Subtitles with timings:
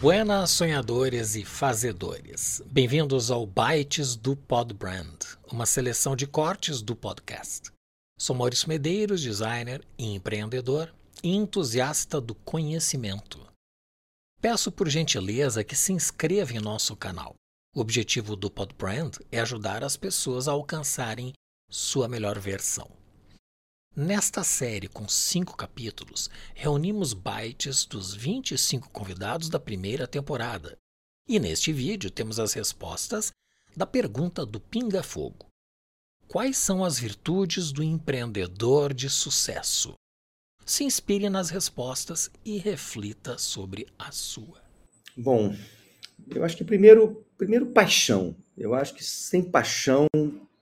[0.00, 2.62] Buenas sonhadores e fazedores.
[2.64, 5.18] Bem-vindos ao Bytes do Podbrand,
[5.52, 7.70] uma seleção de cortes do podcast.
[8.18, 10.90] Sou Maurício Medeiros, designer e empreendedor
[11.22, 13.46] e entusiasta do conhecimento.
[14.40, 17.34] Peço por gentileza que se inscreva em nosso canal.
[17.76, 21.34] O objetivo do Podbrand é ajudar as pessoas a alcançarem
[21.70, 22.99] sua melhor versão.
[23.96, 30.78] Nesta série com cinco capítulos, reunimos bytes dos 25 convidados da primeira temporada.
[31.28, 33.32] E neste vídeo temos as respostas
[33.76, 35.46] da pergunta do Pinga Fogo:
[36.28, 39.94] Quais são as virtudes do empreendedor de sucesso?
[40.64, 44.62] Se inspire nas respostas e reflita sobre a sua.
[45.16, 45.52] Bom,
[46.28, 48.36] eu acho que primeiro, primeiro paixão.
[48.56, 50.06] Eu acho que sem paixão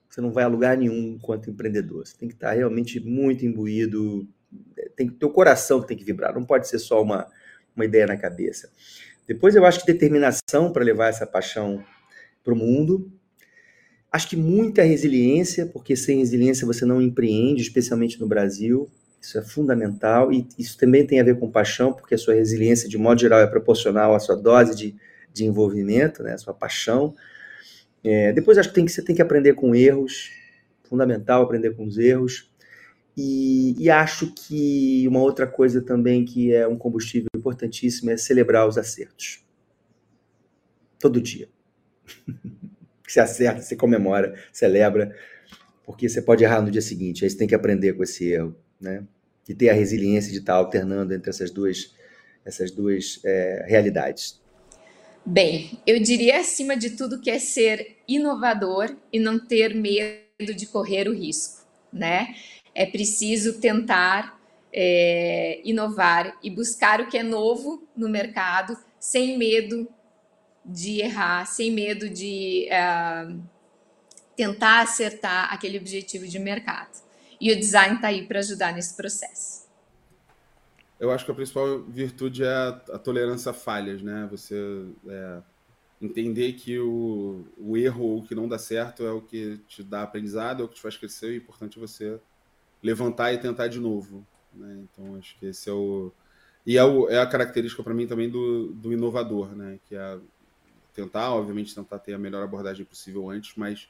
[0.08, 2.06] você não vai a lugar nenhum enquanto empreendedor.
[2.06, 4.26] Você tem que estar realmente muito imbuído,
[4.96, 7.26] tem que o coração tem que vibrar, não pode ser só uma,
[7.76, 8.70] uma ideia na cabeça.
[9.26, 11.84] Depois eu acho que determinação para levar essa paixão
[12.42, 13.12] para o mundo.
[14.10, 18.90] Acho que muita resiliência, porque sem resiliência você não empreende, especialmente no Brasil.
[19.20, 22.88] Isso é fundamental e isso também tem a ver com paixão, porque a sua resiliência,
[22.88, 24.96] de modo geral, é proporcional à sua dose de,
[25.32, 27.14] de envolvimento, né, sua paixão.
[28.04, 30.30] É, depois acho que, tem que você tem que aprender com erros,
[30.84, 32.50] fundamental aprender com os erros.
[33.16, 38.68] E, e, acho que uma outra coisa também que é um combustível importantíssimo é celebrar
[38.68, 39.44] os acertos.
[41.00, 41.48] Todo dia.
[43.06, 45.12] você acerta, você comemora, celebra,
[45.84, 47.24] porque você pode errar no dia seguinte.
[47.24, 49.04] Aí você tem que aprender com esse erro, né?
[49.48, 51.96] E ter a resiliência de estar alternando entre essas duas,
[52.44, 54.40] essas duas é, realidades.
[55.30, 60.66] Bem, eu diria acima de tudo que é ser inovador e não ter medo de
[60.66, 62.34] correr o risco, né?
[62.74, 64.40] É preciso tentar
[64.72, 69.86] é, inovar e buscar o que é novo no mercado sem medo
[70.64, 73.38] de errar, sem medo de uh,
[74.34, 77.02] tentar acertar aquele objetivo de mercado.
[77.38, 79.67] E o design está aí para ajudar nesse processo.
[80.98, 84.26] Eu acho que a principal virtude é a, a tolerância a falhas, né?
[84.30, 85.42] Você é,
[86.02, 89.82] entender que o, o erro ou o que não dá certo é o que te
[89.82, 92.20] dá aprendizado, é o que te faz crescer, e é importante você
[92.82, 94.26] levantar e tentar de novo.
[94.52, 94.84] Né?
[94.84, 96.12] Então, acho que esse é o.
[96.66, 99.78] E é, o, é a característica para mim também do, do inovador, né?
[99.88, 100.18] Que é
[100.94, 103.88] tentar, obviamente, tentar ter a melhor abordagem possível antes, mas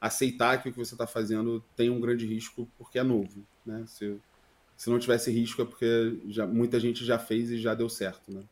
[0.00, 3.84] aceitar que o que você está fazendo tem um grande risco porque é novo, né?
[3.86, 4.18] Se,
[4.78, 8.32] se não tivesse risco é porque já, muita gente já fez e já deu certo,
[8.32, 8.44] né?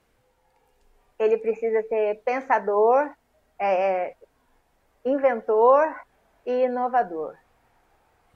[1.20, 3.14] Ele precisa ser pensador,
[3.56, 4.16] é,
[5.04, 5.86] inventor
[6.44, 7.36] e inovador.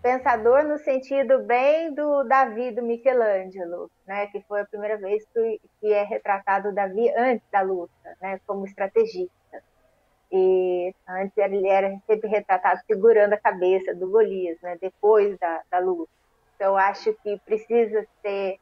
[0.00, 5.92] Pensador no sentido bem do Davi, do Michelangelo, né, que foi a primeira vez que,
[5.92, 9.34] é retratado Davi antes da luta, né, como estrategista.
[10.30, 15.80] E antes ele era sempre retratado segurando a cabeça do Golias, né, depois da, da
[15.80, 16.19] luta.
[16.60, 18.60] Então, acho que precisa ser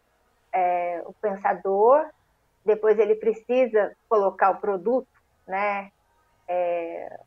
[0.53, 2.09] é, o pensador,
[2.65, 5.09] depois ele precisa colocar o produto,
[5.45, 5.91] né?
[6.47, 7.19] É,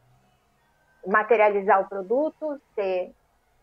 [1.05, 3.13] materializar o produto, ser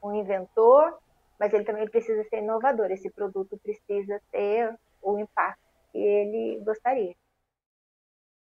[0.02, 0.98] um inventor,
[1.41, 2.91] mas ele também precisa ser inovador.
[2.91, 7.14] Esse produto precisa ter o impacto que ele gostaria.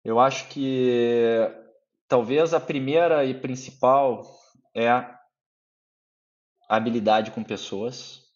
[0.03, 1.37] Eu acho que
[2.07, 4.23] talvez a primeira e principal
[4.73, 5.19] é a
[6.67, 8.27] habilidade com pessoas.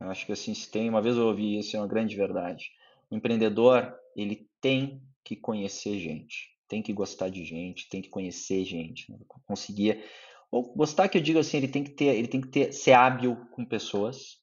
[0.00, 2.70] Acho que assim, se tem, uma vez eu ouvi isso, é uma grande verdade.
[3.10, 8.64] O empreendedor, ele tem que conhecer gente, tem que gostar de gente, tem que conhecer
[8.64, 9.18] gente, né?
[9.46, 10.04] conseguir
[10.50, 12.92] ou gostar que eu digo assim, ele tem que ter, ele tem que ter, ser
[12.92, 14.38] hábil com pessoas,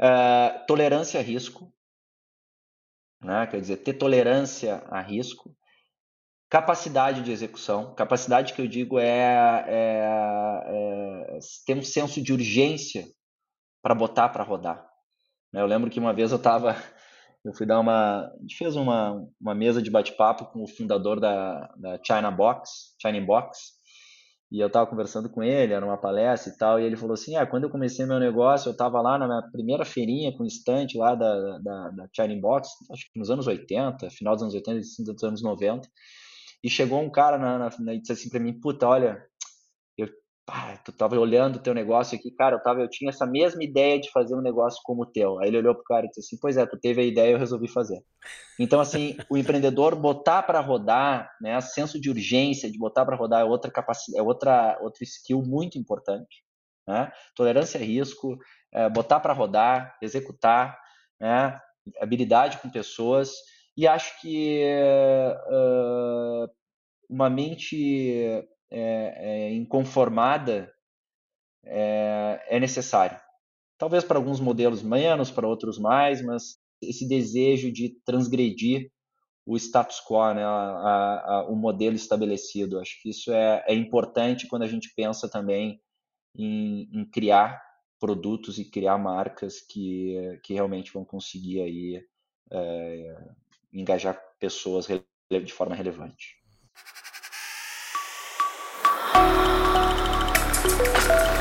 [0.00, 1.72] uh, tolerância a risco,
[3.20, 3.46] né?
[3.46, 5.54] quer dizer, ter tolerância a risco,
[6.48, 13.06] capacidade de execução, capacidade que eu digo é, é, é ter um senso de urgência
[13.82, 14.86] para botar para rodar.
[15.52, 16.76] Né, eu lembro que uma vez eu estava,
[17.44, 21.20] eu fui dar uma, a gente fez uma, uma mesa de bate-papo com o fundador
[21.20, 23.80] da, da China Box, China Box,
[24.50, 27.36] e eu estava conversando com ele, era uma palestra e tal, e ele falou assim,
[27.36, 30.98] ah, quando eu comecei meu negócio, eu estava lá na minha primeira feirinha com estante
[30.98, 34.80] lá da, da, da China Box, acho que nos anos 80, final dos anos 80,
[35.12, 35.88] dos anos 90,
[36.64, 39.24] e chegou um cara na, na, e disse assim para mim, puta, olha,
[40.52, 43.62] ah, tu tava olhando o teu negócio aqui, cara, eu, tava, eu tinha essa mesma
[43.62, 45.38] ideia de fazer um negócio como o teu.
[45.38, 47.38] Aí ele olhou pro cara e disse assim, pois é, tu teve a ideia, eu
[47.38, 48.02] resolvi fazer.
[48.58, 53.42] Então, assim, o empreendedor botar para rodar, né, senso de urgência de botar para rodar
[53.42, 56.44] é outra capacidade, é outra, outra skill muito importante,
[56.86, 57.10] né?
[57.36, 58.36] Tolerância a risco,
[58.72, 60.78] é, botar para rodar, executar,
[61.20, 61.58] né?
[62.00, 63.32] Habilidade com pessoas,
[63.76, 64.62] E acho que
[65.48, 66.50] uh,
[67.08, 70.72] uma mente é, é, inconformada
[71.64, 73.18] é, é necessário.
[73.76, 78.90] Talvez para alguns modelos menos, para outros mais, mas esse desejo de transgredir
[79.46, 82.78] o status quo, né, a, a, o modelo estabelecido.
[82.78, 85.80] Acho que isso é, é importante quando a gente pensa também
[86.36, 87.60] em, em, criar
[87.98, 92.06] produtos e criar marcas que, que realmente vão conseguir aí
[92.50, 93.32] é,
[93.72, 96.39] engajar pessoas de forma relevante.
[100.62, 101.39] Thank you.